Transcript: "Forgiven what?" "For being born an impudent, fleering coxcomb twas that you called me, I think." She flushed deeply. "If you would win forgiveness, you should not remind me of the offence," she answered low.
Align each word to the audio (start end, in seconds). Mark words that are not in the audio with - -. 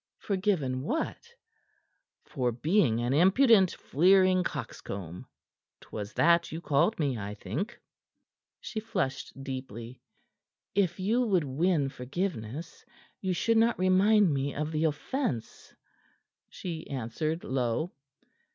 "Forgiven 0.17 0.81
what?" 0.81 1.27
"For 2.23 2.51
being 2.51 2.95
born 2.95 3.05
an 3.13 3.13
impudent, 3.13 3.73
fleering 3.75 4.43
coxcomb 4.43 5.27
twas 5.79 6.13
that 6.13 6.51
you 6.51 6.59
called 6.59 6.97
me, 6.97 7.19
I 7.19 7.35
think." 7.35 7.79
She 8.59 8.79
flushed 8.79 9.31
deeply. 9.43 10.01
"If 10.73 10.99
you 10.99 11.21
would 11.21 11.43
win 11.43 11.87
forgiveness, 11.89 12.83
you 13.21 13.33
should 13.33 13.57
not 13.57 13.77
remind 13.77 14.33
me 14.33 14.55
of 14.55 14.71
the 14.71 14.85
offence," 14.85 15.75
she 16.49 16.89
answered 16.89 17.43
low. 17.43 17.91